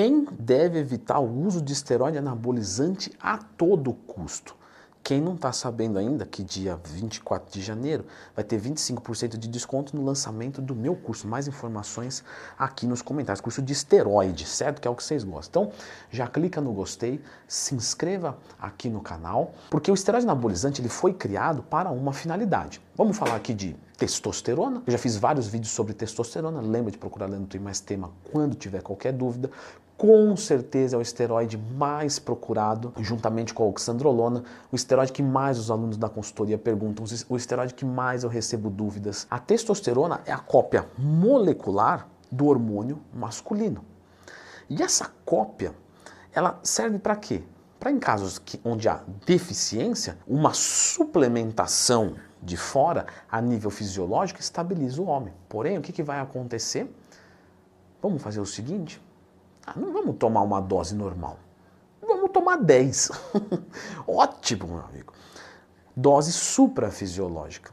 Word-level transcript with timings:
Quem 0.00 0.28
deve 0.38 0.78
evitar 0.78 1.18
o 1.18 1.44
uso 1.44 1.60
de 1.60 1.72
esteroide 1.72 2.18
anabolizante 2.18 3.10
a 3.20 3.36
todo 3.36 3.92
custo? 3.92 4.54
Quem 5.02 5.20
não 5.20 5.34
está 5.34 5.52
sabendo 5.52 5.98
ainda 5.98 6.24
que 6.24 6.44
dia 6.44 6.78
24 6.84 7.52
de 7.52 7.60
janeiro 7.60 8.04
vai 8.32 8.44
ter 8.44 8.60
25% 8.60 9.36
de 9.36 9.48
desconto 9.48 9.96
no 9.96 10.04
lançamento 10.04 10.62
do 10.62 10.72
meu 10.72 10.94
curso. 10.94 11.26
Mais 11.26 11.48
informações 11.48 12.22
aqui 12.56 12.86
nos 12.86 13.02
comentários. 13.02 13.40
Curso 13.40 13.60
de 13.60 13.72
esteroide, 13.72 14.46
certo? 14.46 14.80
Que 14.80 14.86
é 14.86 14.90
o 14.90 14.94
que 14.94 15.02
vocês 15.02 15.24
gostam. 15.24 15.64
Então, 15.64 15.74
já 16.12 16.28
clica 16.28 16.60
no 16.60 16.72
gostei, 16.72 17.20
se 17.48 17.74
inscreva 17.74 18.38
aqui 18.56 18.88
no 18.88 19.00
canal, 19.00 19.52
porque 19.68 19.90
o 19.90 19.94
esteroide 19.94 20.26
anabolizante 20.26 20.80
ele 20.80 20.88
foi 20.88 21.12
criado 21.12 21.60
para 21.60 21.90
uma 21.90 22.12
finalidade. 22.12 22.80
Vamos 22.94 23.16
falar 23.16 23.34
aqui 23.34 23.52
de 23.52 23.74
testosterona. 23.96 24.80
Eu 24.86 24.92
já 24.92 24.98
fiz 24.98 25.16
vários 25.16 25.48
vídeos 25.48 25.72
sobre 25.72 25.92
testosterona. 25.92 26.60
Lembra 26.60 26.92
de 26.92 26.98
procurar 26.98 27.26
lendo 27.26 27.48
Tem 27.48 27.60
Mais 27.60 27.80
Tema 27.80 28.12
quando 28.30 28.54
tiver 28.54 28.80
qualquer 28.80 29.12
dúvida 29.12 29.50
com 29.98 30.36
certeza 30.36 30.94
é 30.94 30.98
o 30.98 31.02
esteroide 31.02 31.58
mais 31.58 32.20
procurado, 32.20 32.92
juntamente 32.98 33.52
com 33.52 33.64
a 33.64 33.66
oxandrolona, 33.66 34.44
o 34.70 34.76
esteroide 34.76 35.12
que 35.12 35.24
mais 35.24 35.58
os 35.58 35.72
alunos 35.72 35.96
da 35.96 36.08
consultoria 36.08 36.56
perguntam, 36.56 37.04
o 37.28 37.36
esteroide 37.36 37.74
que 37.74 37.84
mais 37.84 38.22
eu 38.22 38.30
recebo 38.30 38.70
dúvidas. 38.70 39.26
A 39.28 39.40
testosterona 39.40 40.20
é 40.24 40.32
a 40.32 40.38
cópia 40.38 40.86
molecular 40.96 42.06
do 42.30 42.46
hormônio 42.46 43.00
masculino. 43.12 43.84
E 44.70 44.84
essa 44.84 45.10
cópia, 45.24 45.74
ela 46.32 46.60
serve 46.62 47.00
para 47.00 47.16
quê? 47.16 47.42
Para 47.80 47.90
em 47.90 47.98
casos 47.98 48.38
que, 48.38 48.60
onde 48.64 48.88
há 48.88 49.02
deficiência, 49.26 50.16
uma 50.28 50.52
suplementação 50.54 52.14
de 52.40 52.56
fora 52.56 53.06
a 53.28 53.40
nível 53.40 53.70
fisiológico 53.70 54.38
estabiliza 54.38 55.02
o 55.02 55.06
homem. 55.06 55.34
Porém, 55.48 55.76
o 55.76 55.80
que, 55.80 55.92
que 55.92 56.04
vai 56.04 56.20
acontecer? 56.20 56.88
Vamos 58.00 58.22
fazer 58.22 58.40
o 58.40 58.46
seguinte: 58.46 59.00
ah, 59.68 59.72
não 59.76 59.92
vamos 59.92 60.16
tomar 60.16 60.42
uma 60.42 60.60
dose 60.60 60.94
normal. 60.94 61.36
Vamos 62.00 62.30
tomar 62.30 62.56
10. 62.56 63.10
Ótimo, 64.06 64.66
meu 64.66 64.84
amigo. 64.84 65.12
Dose 65.94 66.32
suprafisiológica. 66.32 67.72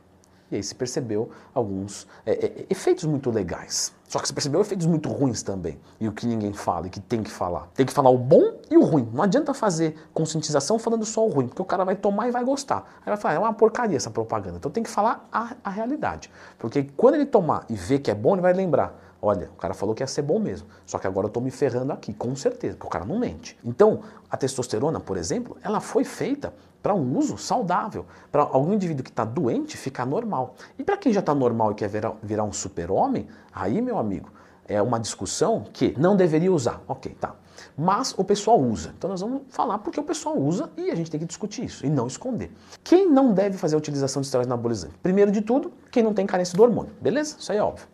E 0.51 0.57
aí 0.57 0.63
se 0.63 0.75
percebeu 0.75 1.31
alguns 1.53 2.07
é, 2.25 2.31
é, 2.33 2.65
efeitos 2.69 3.03
muito 3.05 3.31
legais. 3.31 3.93
Só 4.07 4.19
que 4.19 4.27
se 4.27 4.33
percebeu 4.33 4.61
efeitos 4.61 4.85
muito 4.85 5.09
ruins 5.09 5.41
também. 5.41 5.79
E 5.99 6.07
o 6.07 6.11
que 6.11 6.27
ninguém 6.27 6.53
fala 6.53 6.87
e 6.87 6.89
que 6.89 6.99
tem 6.99 7.23
que 7.23 7.31
falar. 7.31 7.67
Tem 7.73 7.85
que 7.85 7.93
falar 7.93 8.09
o 8.09 8.17
bom 8.17 8.59
e 8.69 8.77
o 8.77 8.83
ruim. 8.83 9.09
Não 9.11 9.23
adianta 9.23 9.53
fazer 9.53 9.97
conscientização 10.13 10.77
falando 10.77 11.03
só 11.03 11.25
o 11.25 11.29
ruim, 11.29 11.47
porque 11.47 11.61
o 11.61 11.65
cara 11.65 11.83
vai 11.83 11.95
tomar 11.95 12.27
e 12.27 12.31
vai 12.31 12.43
gostar. 12.43 12.85
Aí 12.99 13.07
vai 13.07 13.17
falar, 13.17 13.35
é 13.35 13.39
uma 13.39 13.53
porcaria 13.53 13.97
essa 13.97 14.11
propaganda. 14.11 14.57
Então 14.57 14.69
tem 14.69 14.83
que 14.83 14.89
falar 14.89 15.27
a, 15.31 15.55
a 15.63 15.69
realidade. 15.69 16.29
Porque 16.59 16.83
quando 16.95 17.15
ele 17.15 17.25
tomar 17.25 17.65
e 17.67 17.75
ver 17.75 17.99
que 17.99 18.11
é 18.11 18.15
bom, 18.15 18.33
ele 18.33 18.41
vai 18.41 18.53
lembrar. 18.53 19.04
Olha, 19.25 19.49
o 19.55 19.57
cara 19.57 19.73
falou 19.73 19.95
que 19.95 20.03
ia 20.03 20.07
ser 20.07 20.21
bom 20.21 20.37
mesmo, 20.37 20.67
só 20.85 20.99
que 20.99 21.07
agora 21.07 21.25
eu 21.25 21.29
estou 21.29 21.41
me 21.41 21.49
ferrando 21.49 21.91
aqui, 21.91 22.13
com 22.13 22.35
certeza, 22.35 22.75
porque 22.75 22.85
o 22.85 22.89
cara 22.91 23.05
não 23.05 23.17
mente. 23.17 23.57
Então, 23.65 24.01
a 24.29 24.37
testosterona, 24.37 24.99
por 24.99 25.17
exemplo, 25.17 25.57
ela 25.63 25.79
foi 25.79 26.03
feita 26.03 26.53
para 26.79 26.93
um 26.93 27.17
uso 27.17 27.35
saudável, 27.35 28.05
para 28.31 28.43
algum 28.43 28.71
indivíduo 28.71 29.03
que 29.03 29.09
está 29.09 29.25
doente 29.25 29.77
ficar 29.77 30.05
normal. 30.05 30.53
E 30.77 30.83
para 30.83 30.95
quem 30.95 31.11
já 31.11 31.21
está 31.21 31.33
normal 31.33 31.71
e 31.71 31.73
quer 31.73 31.89
virar, 31.89 32.13
virar 32.21 32.43
um 32.43 32.53
super-homem, 32.53 33.27
aí, 33.51 33.81
meu 33.81 33.97
amigo, 33.97 34.29
é 34.67 34.79
uma 34.79 34.99
discussão 34.99 35.65
que 35.73 35.95
não 35.97 36.15
deveria 36.15 36.53
usar. 36.53 36.83
Ok, 36.87 37.17
tá. 37.19 37.33
Mas 37.75 38.13
o 38.15 38.23
pessoal 38.23 38.59
usa. 38.59 38.93
Então 38.95 39.09
nós 39.09 39.21
vamos 39.21 39.41
falar 39.49 39.79
porque 39.79 39.99
o 39.99 40.03
pessoal 40.03 40.37
usa 40.37 40.69
e 40.77 40.91
a 40.91 40.95
gente 40.95 41.09
tem 41.09 41.19
que 41.19 41.25
discutir 41.25 41.63
isso 41.63 41.83
e 41.83 41.89
não 41.89 42.05
esconder. 42.05 42.51
Quem 42.83 43.09
não 43.09 43.33
deve 43.33 43.57
fazer 43.57 43.73
a 43.73 43.77
utilização 43.79 44.21
de 44.21 44.27
esteroide 44.27 44.51
anabolizante? 44.51 44.93
Primeiro 45.01 45.31
de 45.31 45.41
tudo, 45.41 45.73
quem 45.89 46.03
não 46.03 46.13
tem 46.13 46.27
carência 46.27 46.55
do 46.55 46.61
hormônio. 46.61 46.93
Beleza? 47.01 47.37
Isso 47.39 47.51
aí 47.51 47.57
é 47.57 47.63
óbvio. 47.63 47.87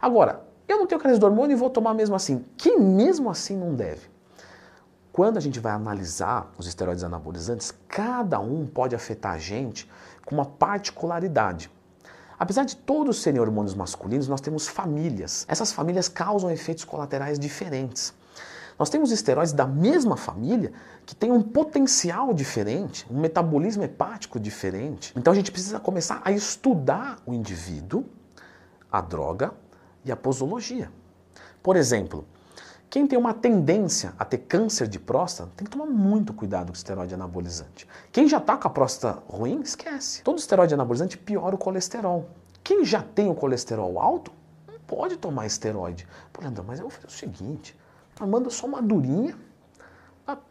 Agora, 0.00 0.47
eu 0.68 0.78
não 0.78 0.86
tenho 0.86 1.00
carência 1.00 1.18
do 1.18 1.26
hormônio 1.26 1.54
e 1.54 1.58
vou 1.58 1.70
tomar 1.70 1.94
mesmo 1.94 2.14
assim. 2.14 2.44
Quem 2.56 2.78
mesmo 2.78 3.30
assim 3.30 3.56
não 3.56 3.74
deve? 3.74 4.08
Quando 5.10 5.36
a 5.36 5.40
gente 5.40 5.58
vai 5.58 5.72
analisar 5.72 6.52
os 6.56 6.66
esteroides 6.68 7.02
anabolizantes, 7.02 7.74
cada 7.88 8.38
um 8.38 8.66
pode 8.66 8.94
afetar 8.94 9.32
a 9.32 9.38
gente 9.38 9.90
com 10.24 10.34
uma 10.34 10.44
particularidade. 10.44 11.70
Apesar 12.38 12.64
de 12.64 12.76
todos 12.76 13.20
serem 13.20 13.40
hormônios 13.40 13.74
masculinos, 13.74 14.28
nós 14.28 14.40
temos 14.40 14.68
famílias. 14.68 15.44
Essas 15.48 15.72
famílias 15.72 16.08
causam 16.08 16.50
efeitos 16.50 16.84
colaterais 16.84 17.36
diferentes. 17.36 18.14
Nós 18.78 18.88
temos 18.88 19.10
esteroides 19.10 19.52
da 19.52 19.66
mesma 19.66 20.16
família 20.16 20.72
que 21.04 21.16
têm 21.16 21.32
um 21.32 21.42
potencial 21.42 22.32
diferente, 22.32 23.04
um 23.10 23.18
metabolismo 23.18 23.82
hepático 23.82 24.38
diferente. 24.38 25.12
Então 25.16 25.32
a 25.32 25.36
gente 25.36 25.50
precisa 25.50 25.80
começar 25.80 26.22
a 26.24 26.30
estudar 26.30 27.18
o 27.26 27.34
indivíduo, 27.34 28.04
a 28.92 29.00
droga, 29.00 29.52
e 30.04 30.12
a 30.12 30.16
posologia. 30.16 30.90
Por 31.62 31.76
exemplo, 31.76 32.24
quem 32.90 33.06
tem 33.06 33.18
uma 33.18 33.34
tendência 33.34 34.14
a 34.18 34.24
ter 34.24 34.38
câncer 34.38 34.88
de 34.88 34.98
próstata 34.98 35.50
tem 35.56 35.66
que 35.66 35.70
tomar 35.70 35.84
muito 35.84 36.32
cuidado 36.32 36.68
com 36.68 36.72
o 36.72 36.76
esteroide 36.76 37.12
anabolizante. 37.12 37.86
Quem 38.10 38.26
já 38.26 38.38
está 38.38 38.56
com 38.56 38.66
a 38.66 38.70
próstata 38.70 39.22
ruim, 39.28 39.60
esquece. 39.60 40.22
Todo 40.22 40.38
esteroide 40.38 40.72
anabolizante 40.72 41.18
piora 41.18 41.54
o 41.54 41.58
colesterol. 41.58 42.30
Quem 42.64 42.84
já 42.84 43.02
tem 43.02 43.28
o 43.28 43.34
colesterol 43.34 44.00
alto, 44.00 44.32
não 44.66 44.78
pode 44.86 45.18
tomar 45.18 45.46
esteroide. 45.46 46.08
Pô, 46.32 46.40
Leandro, 46.40 46.64
mas 46.66 46.78
eu 46.78 46.84
vou 46.84 46.90
fazer 46.90 47.08
o 47.08 47.10
seguinte: 47.10 47.76
manda 48.20 48.48
só 48.48 48.66
uma 48.66 48.80
durinha, 48.80 49.36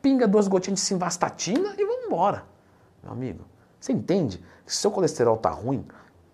pinga 0.01 0.27
duas 0.27 0.47
gotinhas 0.47 0.79
de 0.79 0.85
simvastatina 0.85 1.73
e 1.77 1.85
vamos 1.85 2.05
embora. 2.05 2.43
Meu 3.01 3.11
amigo, 3.11 3.45
você 3.79 3.93
entende 3.93 4.43
que 4.63 4.71
se 4.71 4.77
seu 4.77 4.91
colesterol 4.91 5.35
está 5.35 5.49
ruim, 5.49 5.85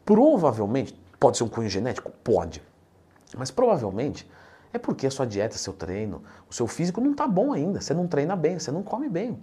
provavelmente, 0.04 0.94
pode 1.18 1.38
ser 1.38 1.46
um 1.46 1.50
cunho 1.50 1.70
genético? 1.70 2.12
Pode. 2.24 2.62
Mas 3.38 3.52
provavelmente 3.52 4.30
é 4.72 4.78
porque 4.78 5.06
a 5.08 5.12
sua 5.12 5.26
dieta, 5.26 5.58
seu 5.58 5.74
treino, 5.74 6.24
o 6.50 6.54
seu 6.54 6.68
físico 6.68 7.00
não 7.00 7.12
está 7.12 7.28
bom 7.28 7.54
ainda. 7.54 7.80
Você 7.80 7.94
não 7.94 8.08
treina 8.08 8.36
bem, 8.36 8.60
você 8.60 8.72
não 8.72 8.84
come 8.84 9.08
bem. 9.08 9.38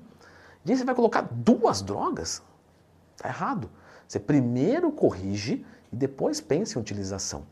E 0.64 0.72
aí 0.72 0.76
você 0.76 0.84
vai 0.84 0.94
colocar 0.94 1.28
duas 1.30 1.80
drogas? 1.80 2.42
Está 3.16 3.28
errado. 3.28 3.70
Você 4.06 4.18
primeiro 4.18 4.90
corrige 4.90 5.64
e 5.92 5.96
depois 5.96 6.40
pensa 6.40 6.78
em 6.78 6.82
utilização. 6.82 7.44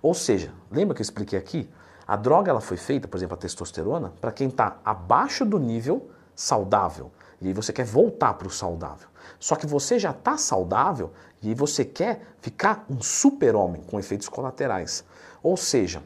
Ou 0.00 0.14
seja, 0.14 0.52
lembra 0.70 0.94
que 0.94 1.00
eu 1.00 1.04
expliquei 1.04 1.38
aqui? 1.38 1.68
A 2.06 2.16
droga 2.16 2.50
ela 2.50 2.60
foi 2.60 2.76
feita, 2.76 3.08
por 3.08 3.16
exemplo, 3.16 3.34
a 3.34 3.38
testosterona, 3.38 4.12
para 4.20 4.32
quem 4.32 4.48
está 4.48 4.78
abaixo 4.84 5.44
do 5.44 5.58
nível 5.58 6.08
saudável. 6.34 7.10
E 7.40 7.48
aí 7.48 7.52
você 7.52 7.72
quer 7.72 7.84
voltar 7.84 8.34
para 8.34 8.46
o 8.46 8.50
saudável. 8.50 9.08
Só 9.38 9.56
que 9.56 9.66
você 9.66 9.98
já 9.98 10.10
está 10.10 10.36
saudável 10.36 11.12
e 11.42 11.48
aí 11.48 11.54
você 11.54 11.84
quer 11.84 12.22
ficar 12.40 12.84
um 12.88 13.00
super-homem 13.02 13.82
com 13.82 13.98
efeitos 13.98 14.28
colaterais. 14.28 15.04
Ou 15.46 15.56
seja, 15.56 16.02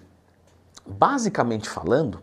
basicamente 0.86 1.66
falando, 1.66 2.20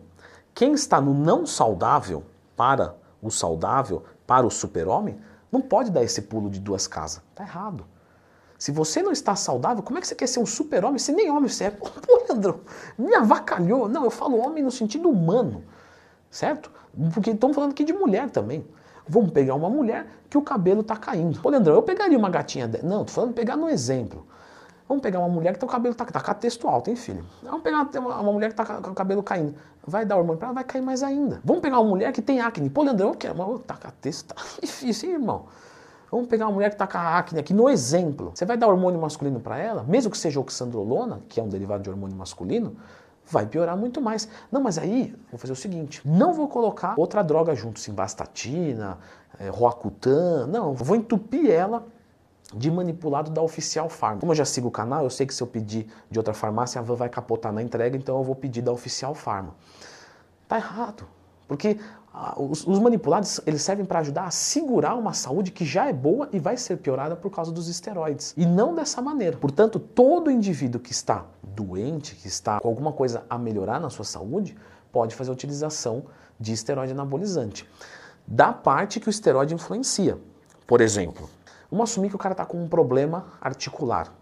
quem 0.54 0.72
está 0.72 1.00
no 1.00 1.12
não 1.12 1.44
saudável 1.44 2.22
para 2.56 2.94
o 3.20 3.28
saudável, 3.28 4.04
para 4.24 4.46
o 4.46 4.50
super-homem, 4.52 5.18
não 5.50 5.60
pode 5.60 5.90
dar 5.90 6.04
esse 6.04 6.22
pulo 6.22 6.48
de 6.48 6.60
duas 6.60 6.86
casas. 6.86 7.20
Está 7.30 7.42
errado. 7.42 7.84
Se 8.56 8.70
você 8.70 9.02
não 9.02 9.10
está 9.10 9.34
saudável, 9.34 9.82
como 9.82 9.98
é 9.98 10.00
que 10.00 10.06
você 10.06 10.14
quer 10.14 10.28
ser 10.28 10.38
um 10.38 10.46
super-homem 10.46 11.00
se 11.00 11.10
nem 11.10 11.28
homem 11.28 11.48
você 11.48 11.64
é? 11.64 11.70
Pô, 11.74 11.88
Leandro, 12.28 12.62
me 12.96 13.12
avacalhou. 13.16 13.88
Não, 13.88 14.04
eu 14.04 14.12
falo 14.12 14.38
homem 14.38 14.62
no 14.62 14.70
sentido 14.70 15.10
humano, 15.10 15.64
certo? 16.30 16.70
Porque 17.12 17.30
estamos 17.30 17.56
falando 17.56 17.72
aqui 17.72 17.82
de 17.82 17.92
mulher 17.92 18.30
também. 18.30 18.64
Vamos 19.08 19.32
pegar 19.32 19.56
uma 19.56 19.68
mulher 19.68 20.06
que 20.30 20.38
o 20.38 20.42
cabelo 20.42 20.82
está 20.82 20.96
caindo. 20.96 21.40
Pô, 21.40 21.50
Leandro, 21.50 21.74
eu 21.74 21.82
pegaria 21.82 22.16
uma 22.16 22.30
gatinha. 22.30 22.68
Não, 22.84 23.00
estou 23.00 23.14
falando 23.16 23.34
pegar 23.34 23.56
no 23.56 23.68
exemplo. 23.68 24.24
Vamos 24.88 25.02
pegar 25.02 25.18
uma 25.18 25.28
mulher 25.28 25.52
que 25.52 25.58
tem 25.58 25.68
o 25.68 25.70
cabelo 25.70 25.94
tá, 25.94 26.06
tá 26.06 26.34
textual, 26.34 26.80
tem 26.80 26.96
filho. 26.96 27.22
Vamos 27.42 27.60
pegar 27.60 27.82
uma, 27.82 28.20
uma 28.20 28.32
mulher 28.32 28.52
que 28.52 28.60
está 28.60 28.80
com 28.80 28.90
o 28.90 28.94
cabelo 28.94 29.22
caindo. 29.22 29.54
Vai 29.86 30.06
dar 30.06 30.16
hormônio 30.16 30.38
para 30.38 30.48
ela, 30.48 30.54
vai 30.54 30.64
cair 30.64 30.80
mais 30.80 31.02
ainda. 31.02 31.40
Vamos 31.44 31.60
pegar 31.60 31.78
uma 31.78 31.88
mulher 31.88 32.10
que 32.10 32.22
tem 32.22 32.40
acne. 32.40 32.70
Pô, 32.70 32.82
Leandrão, 32.82 33.14
mas 33.36 33.60
tá 33.66 33.76
com 33.76 33.88
a 33.88 33.90
texto, 33.90 34.34
tá 34.34 34.42
difícil, 34.62 35.10
hein, 35.10 35.14
irmão? 35.16 35.44
Vamos 36.10 36.26
pegar 36.26 36.46
uma 36.46 36.52
mulher 36.52 36.70
que 36.70 36.74
está 36.74 36.86
com 36.86 36.96
a 36.96 37.18
acne 37.18 37.38
aqui 37.38 37.52
no 37.52 37.68
exemplo. 37.68 38.32
Você 38.34 38.46
vai 38.46 38.56
dar 38.56 38.66
hormônio 38.66 38.98
masculino 38.98 39.40
para 39.40 39.58
ela, 39.58 39.82
mesmo 39.82 40.10
que 40.10 40.16
seja 40.16 40.40
oxandrolona, 40.40 41.20
que 41.28 41.38
é 41.38 41.42
um 41.42 41.48
derivado 41.48 41.82
de 41.82 41.90
hormônio 41.90 42.16
masculino, 42.16 42.74
vai 43.26 43.44
piorar 43.44 43.76
muito 43.76 44.00
mais. 44.00 44.26
Não, 44.50 44.62
mas 44.62 44.78
aí 44.78 45.14
vou 45.30 45.38
fazer 45.38 45.52
o 45.52 45.56
seguinte: 45.56 46.00
não 46.02 46.32
vou 46.32 46.48
colocar 46.48 46.94
outra 46.96 47.22
droga 47.22 47.54
junto, 47.54 47.78
simvastatina, 47.78 48.96
é, 49.38 49.50
Roacutan, 49.50 50.46
não, 50.46 50.72
vou 50.72 50.96
entupir 50.96 51.50
ela 51.50 51.84
de 52.54 52.70
manipulado 52.70 53.30
da 53.30 53.42
Oficial 53.42 53.88
Farma. 53.88 54.20
Como 54.20 54.32
eu 54.32 54.36
já 54.36 54.44
sigo 54.44 54.68
o 54.68 54.70
canal, 54.70 55.04
eu 55.04 55.10
sei 55.10 55.26
que 55.26 55.34
se 55.34 55.42
eu 55.42 55.46
pedir 55.46 55.86
de 56.10 56.18
outra 56.18 56.32
farmácia, 56.32 56.80
a 56.80 56.82
van 56.82 56.94
vai 56.94 57.08
capotar 57.08 57.52
na 57.52 57.62
entrega, 57.62 57.96
então 57.96 58.16
eu 58.16 58.24
vou 58.24 58.34
pedir 58.34 58.62
da 58.62 58.72
Oficial 58.72 59.14
Farma. 59.14 59.54
Tá 60.46 60.56
errado, 60.56 61.06
porque 61.46 61.78
ah, 62.12 62.34
os, 62.38 62.66
os, 62.66 62.78
manipulados 62.78 63.40
eles 63.46 63.60
servem 63.60 63.84
para 63.84 63.98
ajudar 63.98 64.24
a 64.24 64.30
segurar 64.30 64.94
uma 64.94 65.12
saúde 65.12 65.50
que 65.50 65.64
já 65.64 65.88
é 65.88 65.92
boa 65.92 66.28
e 66.32 66.38
vai 66.38 66.56
ser 66.56 66.78
piorada 66.78 67.14
por 67.14 67.30
causa 67.30 67.52
dos 67.52 67.68
esteroides. 67.68 68.32
E 68.36 68.46
não 68.46 68.74
dessa 68.74 69.02
maneira. 69.02 69.36
Portanto, 69.36 69.78
todo 69.78 70.30
indivíduo 70.30 70.80
que 70.80 70.90
está 70.90 71.26
doente, 71.42 72.14
que 72.14 72.26
está 72.26 72.60
com 72.60 72.68
alguma 72.68 72.92
coisa 72.92 73.24
a 73.28 73.38
melhorar 73.38 73.78
na 73.78 73.90
sua 73.90 74.04
saúde, 74.04 74.56
pode 74.90 75.14
fazer 75.14 75.30
a 75.30 75.34
utilização 75.34 76.06
de 76.40 76.52
esteroide 76.52 76.92
anabolizante. 76.92 77.68
Da 78.26 78.52
parte 78.52 79.00
que 79.00 79.08
o 79.08 79.10
esteroide 79.10 79.54
influencia. 79.54 80.18
Por 80.66 80.80
exemplo, 80.80 81.28
Vamos 81.70 81.90
assumir 81.90 82.08
que 82.08 82.16
o 82.16 82.18
cara 82.18 82.32
está 82.32 82.46
com 82.46 82.62
um 82.62 82.66
problema 82.66 83.26
articular. 83.40 84.12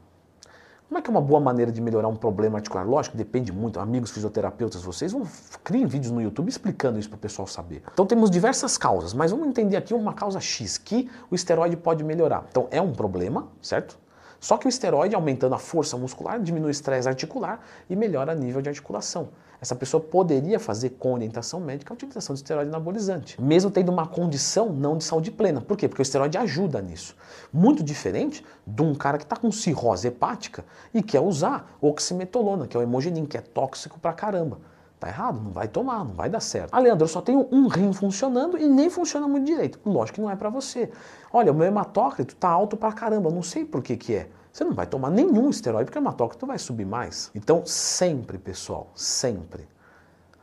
Como 0.88 0.98
é 0.98 1.02
que 1.02 1.08
é 1.08 1.12
uma 1.12 1.20
boa 1.20 1.40
maneira 1.40 1.70
de 1.70 1.80
melhorar 1.80 2.08
um 2.08 2.16
problema 2.16 2.58
articular? 2.58 2.84
Lógico, 2.84 3.16
depende 3.16 3.52
muito. 3.52 3.78
Amigos 3.80 4.10
fisioterapeutas, 4.10 4.82
vocês 4.82 5.12
vão 5.12 5.26
criem 5.64 5.86
vídeos 5.86 6.12
no 6.12 6.20
YouTube 6.20 6.48
explicando 6.48 6.98
isso 6.98 7.08
para 7.08 7.16
o 7.16 7.20
pessoal 7.20 7.46
saber. 7.46 7.82
Então 7.92 8.06
temos 8.06 8.30
diversas 8.30 8.76
causas, 8.76 9.12
mas 9.12 9.30
vamos 9.30 9.48
entender 9.48 9.76
aqui 9.76 9.94
uma 9.94 10.12
causa 10.12 10.40
X 10.40 10.78
que 10.78 11.10
o 11.30 11.34
esteroide 11.34 11.76
pode 11.76 12.02
melhorar. 12.04 12.44
Então 12.48 12.68
é 12.70 12.80
um 12.80 12.92
problema, 12.92 13.48
certo? 13.60 13.98
Só 14.38 14.56
que 14.56 14.66
o 14.66 14.68
esteroide, 14.68 15.14
aumentando 15.14 15.54
a 15.54 15.58
força 15.58 15.96
muscular, 15.96 16.40
diminui 16.40 16.68
o 16.68 16.70
estresse 16.70 17.08
articular 17.08 17.60
e 17.88 17.96
melhora 17.96 18.32
o 18.32 18.36
nível 18.36 18.62
de 18.62 18.68
articulação. 18.68 19.30
Essa 19.60 19.74
pessoa 19.74 20.00
poderia 20.00 20.58
fazer 20.58 20.90
com 20.90 21.14
orientação 21.14 21.60
médica 21.60 21.92
a 21.92 21.94
utilização 21.94 22.34
de 22.34 22.40
esteroide 22.40 22.68
anabolizante, 22.68 23.40
mesmo 23.40 23.70
tendo 23.70 23.90
uma 23.90 24.06
condição 24.06 24.70
não 24.70 24.96
de 24.96 25.04
saúde 25.04 25.30
plena. 25.30 25.60
Por 25.60 25.76
quê? 25.76 25.88
Porque 25.88 26.02
o 26.02 26.04
esteroide 26.04 26.36
ajuda 26.36 26.80
nisso. 26.80 27.16
Muito 27.52 27.82
diferente 27.82 28.44
de 28.66 28.82
um 28.82 28.94
cara 28.94 29.18
que 29.18 29.24
está 29.24 29.36
com 29.36 29.50
cirrose 29.50 30.08
hepática 30.08 30.64
e 30.92 31.02
quer 31.02 31.20
usar 31.20 31.76
oximetolona, 31.80 32.66
que 32.66 32.76
é 32.76 32.80
o 32.80 32.82
hemogenin, 32.82 33.26
que 33.26 33.36
é 33.36 33.40
tóxico 33.40 33.98
pra 33.98 34.12
caramba. 34.12 34.58
Tá 34.98 35.08
errado, 35.08 35.38
não 35.42 35.50
vai 35.50 35.68
tomar, 35.68 36.04
não 36.04 36.14
vai 36.14 36.30
dar 36.30 36.40
certo. 36.40 36.70
Ah, 36.72 36.78
Leandro, 36.78 37.04
eu 37.04 37.08
só 37.08 37.20
tenho 37.20 37.46
um 37.52 37.68
rim 37.68 37.92
funcionando 37.92 38.56
e 38.56 38.66
nem 38.66 38.88
funciona 38.88 39.28
muito 39.28 39.44
direito. 39.44 39.78
Lógico 39.84 40.16
que 40.16 40.20
não 40.22 40.30
é 40.30 40.36
para 40.36 40.48
você. 40.48 40.90
Olha, 41.30 41.52
o 41.52 41.54
meu 41.54 41.66
hematócrito 41.66 42.34
tá 42.34 42.48
alto 42.48 42.78
pra 42.78 42.90
caramba, 42.92 43.30
não 43.30 43.42
sei 43.42 43.64
por 43.64 43.82
que 43.82 43.96
que 43.96 44.14
é. 44.14 44.28
Você 44.56 44.64
não 44.64 44.72
vai 44.72 44.86
tomar 44.86 45.10
nenhum 45.10 45.50
esteroide 45.50 45.84
porque 45.84 45.98
o 45.98 46.00
hematócrito 46.00 46.46
vai 46.46 46.58
subir 46.58 46.86
mais. 46.86 47.30
Então, 47.34 47.66
sempre, 47.66 48.38
pessoal, 48.38 48.90
sempre 48.94 49.68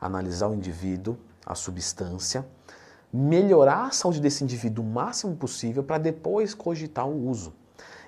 analisar 0.00 0.46
o 0.46 0.54
indivíduo, 0.54 1.18
a 1.44 1.56
substância, 1.56 2.46
melhorar 3.12 3.86
a 3.86 3.90
saúde 3.90 4.20
desse 4.20 4.44
indivíduo 4.44 4.84
o 4.84 4.88
máximo 4.88 5.34
possível 5.34 5.82
para 5.82 5.98
depois 5.98 6.54
cogitar 6.54 7.08
o 7.08 7.28
uso. 7.28 7.52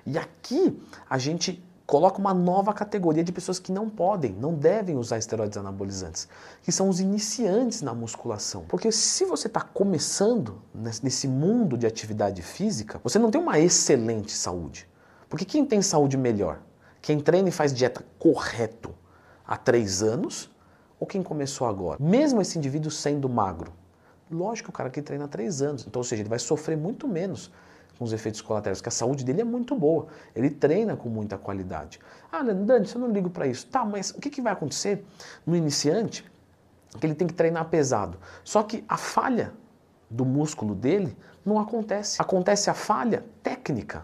E 0.05 0.17
aqui 0.17 0.81
a 1.09 1.17
gente 1.17 1.61
coloca 1.85 2.19
uma 2.19 2.33
nova 2.33 2.71
categoria 2.71 3.21
de 3.21 3.33
pessoas 3.33 3.59
que 3.59 3.73
não 3.73 3.89
podem, 3.89 4.31
não 4.31 4.53
devem 4.53 4.95
usar 4.95 5.17
esteroides 5.17 5.57
anabolizantes, 5.57 6.29
que 6.63 6.71
são 6.71 6.87
os 6.87 7.01
iniciantes 7.01 7.81
na 7.81 7.93
musculação. 7.93 8.63
Porque 8.69 8.93
se 8.93 9.25
você 9.25 9.47
está 9.47 9.59
começando 9.59 10.61
nesse 10.73 11.27
mundo 11.27 11.77
de 11.77 11.85
atividade 11.85 12.41
física, 12.41 12.97
você 13.03 13.19
não 13.19 13.29
tem 13.29 13.41
uma 13.41 13.59
excelente 13.59 14.31
saúde. 14.31 14.87
Porque 15.29 15.45
quem 15.45 15.65
tem 15.65 15.81
saúde 15.81 16.17
melhor? 16.17 16.59
Quem 17.01 17.19
treina 17.19 17.49
e 17.49 17.51
faz 17.51 17.73
dieta 17.73 18.03
correto 18.17 18.93
há 19.45 19.57
três 19.57 20.01
anos 20.01 20.49
ou 20.99 21.05
quem 21.05 21.21
começou 21.21 21.67
agora? 21.67 21.97
Mesmo 22.01 22.41
esse 22.41 22.57
indivíduo 22.57 22.91
sendo 22.91 23.29
magro. 23.29 23.71
Lógico, 24.29 24.69
o 24.69 24.73
cara 24.73 24.89
que 24.89 25.01
treina 25.01 25.25
há 25.25 25.27
três 25.27 25.61
anos. 25.61 25.85
Então, 25.87 25.99
ou 25.99 26.03
seja, 26.03 26.21
ele 26.21 26.29
vai 26.29 26.39
sofrer 26.39 26.77
muito 26.77 27.07
menos 27.07 27.51
com 27.97 28.03
os 28.03 28.13
efeitos 28.13 28.41
colaterais, 28.41 28.79
porque 28.79 28.89
a 28.89 28.91
saúde 28.91 29.23
dele 29.23 29.41
é 29.41 29.43
muito 29.43 29.75
boa. 29.75 30.07
Ele 30.35 30.49
treina 30.49 30.95
com 30.95 31.09
muita 31.09 31.37
qualidade. 31.37 31.99
Ah, 32.31 32.43
Dani, 32.43 32.87
eu 32.93 33.01
não 33.01 33.11
ligo 33.11 33.29
para 33.29 33.47
isso. 33.47 33.67
Tá, 33.67 33.83
mas 33.83 34.11
o 34.11 34.19
que, 34.19 34.29
que 34.29 34.41
vai 34.41 34.53
acontecer 34.53 35.03
no 35.45 35.55
iniciante? 35.55 36.29
Que 36.99 37.05
ele 37.05 37.15
tem 37.15 37.27
que 37.27 37.33
treinar 37.33 37.65
pesado. 37.69 38.17
Só 38.43 38.63
que 38.63 38.83
a 38.87 38.97
falha 38.97 39.53
do 40.09 40.25
músculo 40.25 40.75
dele 40.75 41.17
não 41.45 41.59
acontece. 41.59 42.21
Acontece 42.21 42.69
a 42.69 42.73
falha 42.73 43.25
técnica. 43.41 44.03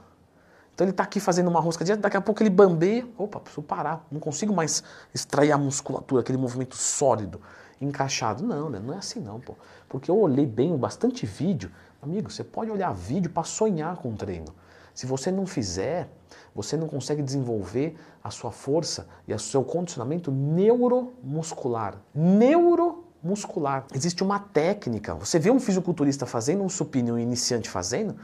Então 0.74 0.86
ele 0.86 0.92
está 0.92 1.04
aqui 1.04 1.20
fazendo 1.20 1.50
uma 1.50 1.60
rosca 1.60 1.86
diante, 1.86 2.02
daqui 2.02 2.18
a 2.18 2.22
pouco 2.22 2.42
ele 2.42 2.50
bambeia. 2.50 3.08
Opa, 3.18 3.40
preciso 3.40 3.62
parar. 3.62 4.06
Não 4.12 4.20
consigo 4.20 4.54
mais 4.54 4.84
extrair 5.14 5.52
a 5.52 5.58
musculatura, 5.58 6.22
aquele 6.22 6.38
movimento 6.38 6.76
sólido, 6.76 7.40
encaixado. 7.80 8.44
Não, 8.44 8.70
né? 8.70 8.82
não 8.84 8.94
é 8.94 8.98
assim 8.98 9.20
não, 9.20 9.40
pô. 9.40 9.56
Porque 9.88 10.10
eu 10.10 10.18
olhei 10.18 10.46
bem 10.46 10.76
bastante 10.76 11.26
vídeo 11.26 11.72
Amigo, 12.04 12.30
você 12.30 12.44
pode 12.44 12.70
olhar 12.70 12.94
vídeo 12.94 13.32
para 13.32 13.46
sonhar 13.46 13.96
com 13.96 14.10
o 14.10 14.14
treino. 14.14 14.54
Se 14.94 15.06
você 15.06 15.32
não 15.32 15.46
fizer, 15.46 16.10
você 16.54 16.76
não 16.76 16.86
consegue 16.86 17.22
desenvolver 17.22 17.96
a 18.22 18.30
sua 18.30 18.52
força 18.52 19.08
e 19.26 19.34
o 19.34 19.40
seu 19.40 19.64
condicionamento 19.64 20.30
neuromuscular. 20.30 21.96
Neuromuscular. 22.14 23.86
Existe 23.94 24.22
uma 24.22 24.38
técnica. 24.38 25.16
Você 25.16 25.40
vê 25.40 25.50
um 25.50 25.62
fisiculturista 25.62 26.26
fazendo 26.26 26.62
um 26.62 26.68
supino 26.68 27.14
um 27.14 27.18
iniciante 27.18 27.70
fazendo, 27.70 28.18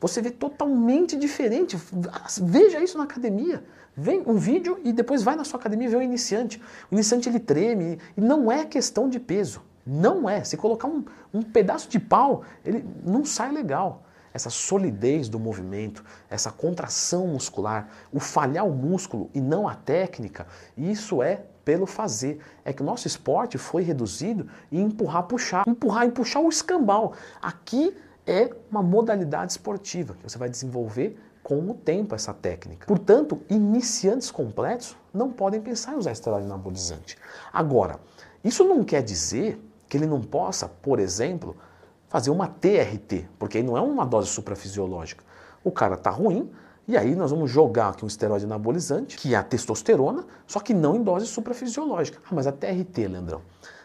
você 0.00 0.20
vê 0.20 0.30
totalmente 0.30 1.16
diferente. 1.16 1.76
Veja 2.42 2.82
isso 2.82 2.98
na 2.98 3.04
academia. 3.04 3.64
Vem 3.96 4.22
um 4.26 4.36
vídeo 4.36 4.78
e 4.84 4.92
depois 4.92 5.22
vai 5.22 5.36
na 5.36 5.44
sua 5.44 5.58
academia 5.58 5.88
vê 5.88 5.96
o 5.96 6.02
iniciante. 6.02 6.60
O 6.90 6.94
iniciante 6.94 7.28
ele 7.28 7.40
treme 7.40 7.98
e 8.16 8.20
não 8.20 8.52
é 8.52 8.64
questão 8.64 9.08
de 9.08 9.18
peso. 9.18 9.62
Não 9.86 10.28
é. 10.28 10.44
Se 10.44 10.56
colocar 10.56 10.88
um, 10.88 11.04
um 11.32 11.42
pedaço 11.42 11.88
de 11.88 11.98
pau, 11.98 12.42
ele 12.64 12.84
não 13.04 13.24
sai 13.24 13.52
legal. 13.52 14.02
Essa 14.34 14.50
solidez 14.50 15.30
do 15.30 15.38
movimento, 15.38 16.04
essa 16.28 16.50
contração 16.50 17.26
muscular, 17.28 17.88
o 18.12 18.20
falhar 18.20 18.66
o 18.66 18.72
músculo 18.72 19.30
e 19.32 19.40
não 19.40 19.66
a 19.66 19.74
técnica, 19.74 20.46
isso 20.76 21.22
é 21.22 21.44
pelo 21.64 21.86
fazer. 21.86 22.40
É 22.64 22.72
que 22.72 22.82
o 22.82 22.84
nosso 22.84 23.06
esporte 23.06 23.56
foi 23.56 23.82
reduzido 23.82 24.46
em 24.70 24.82
empurrar, 24.82 25.22
puxar. 25.22 25.64
Empurrar 25.66 26.06
e 26.06 26.10
puxar 26.10 26.40
o 26.40 26.50
escambau. 26.50 27.14
Aqui 27.40 27.96
é 28.26 28.50
uma 28.70 28.82
modalidade 28.82 29.52
esportiva 29.52 30.14
que 30.14 30.22
você 30.22 30.36
vai 30.36 30.48
desenvolver 30.48 31.18
com 31.42 31.70
o 31.70 31.74
tempo 31.74 32.14
essa 32.14 32.34
técnica. 32.34 32.86
Portanto, 32.86 33.40
iniciantes 33.48 34.32
completos 34.32 34.96
não 35.14 35.30
podem 35.30 35.60
pensar 35.60 35.94
em 35.94 35.96
usar 35.96 36.10
esteroide 36.10 36.44
anabolizante. 36.46 37.16
Agora, 37.52 38.00
isso 38.42 38.64
não 38.64 38.82
quer 38.82 39.02
dizer 39.02 39.62
que 39.88 39.96
ele 39.96 40.06
não 40.06 40.20
possa, 40.20 40.68
por 40.68 40.98
exemplo, 40.98 41.56
fazer 42.08 42.30
uma 42.30 42.48
TRT, 42.48 43.28
porque 43.38 43.58
aí 43.58 43.62
não 43.62 43.76
é 43.76 43.80
uma 43.80 44.04
dose 44.04 44.28
suprafisiológica. 44.28 45.24
O 45.62 45.70
cara 45.70 45.94
está 45.94 46.10
ruim, 46.10 46.50
e 46.88 46.96
aí 46.96 47.14
nós 47.14 47.30
vamos 47.30 47.50
jogar 47.50 47.90
aqui 47.90 48.04
um 48.04 48.08
esteroide 48.08 48.44
anabolizante, 48.44 49.16
que 49.16 49.34
é 49.34 49.36
a 49.36 49.42
testosterona, 49.42 50.24
só 50.46 50.58
que 50.58 50.74
não 50.74 50.96
em 50.96 51.02
dose 51.02 51.26
suprafisiológica. 51.26 52.18
Ah, 52.24 52.30
mas 52.32 52.46
a 52.48 52.52
TRT, 52.52 53.08
Leandrão, 53.08 53.42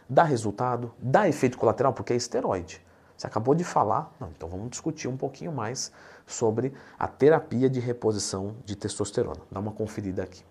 dá 0.10 0.24
resultado, 0.24 0.92
dá 1.00 1.28
efeito 1.28 1.58
colateral, 1.58 1.94
porque 1.94 2.14
é 2.14 2.16
esteroide. 2.16 2.82
Você 3.22 3.28
acabou 3.28 3.54
de 3.54 3.64
falar, 3.64 4.12
não, 4.20 4.30
então 4.30 4.50
vamos 4.50 4.72
discutir 4.72 5.08
um 5.08 5.16
pouquinho 5.16 5.52
mais 5.52 5.92
sobre 6.26 6.74
a 6.98 7.08
terapia 7.08 7.70
de 7.70 7.80
reposição 7.80 8.56
de 8.66 8.76
testosterona. 8.76 9.42
Dá 9.52 9.60
uma 9.60 9.72
conferida 9.72 10.24
aqui. 10.24 10.40